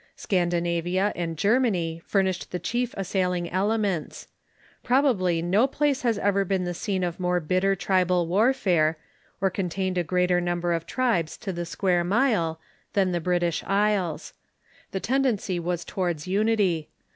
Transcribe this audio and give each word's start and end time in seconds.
Scandinavia 0.15 1.13
and 1.15 1.37
Germany 1.37 2.01
furnished 2.07 2.49
the 2.49 2.57
chief 2.57 2.95
assail 2.97 3.33
ing 3.33 3.47
elements. 3.51 4.27
Probably 4.81 5.43
no 5.43 5.67
place 5.67 6.01
has 6.01 6.17
ever 6.17 6.43
been 6.43 6.63
the 6.63 6.73
scene 6.73 7.03
of 7.03 7.19
more 7.19 7.39
bitter 7.39 7.75
tribal 7.75 8.25
warfare, 8.25 8.97
or 9.39 9.51
contained 9.51 9.99
a 9.99 10.03
greater 10.03 10.41
number 10.41 10.73
of 10.73 10.87
tribes 10.87 11.37
to 11.37 11.53
the 11.53 11.67
square 11.67 12.03
mile, 12.03 12.59
than 12.93 13.11
the 13.11 13.21
British 13.21 13.63
Isles. 13.63 14.33
The 14.89 14.99
ten 14.99 15.23
dency 15.23 15.59
was 15.59 15.85
towards 15.85 16.25
unity. 16.25 16.89